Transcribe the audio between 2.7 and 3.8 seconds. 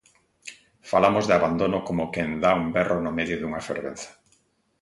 berro no medio dunha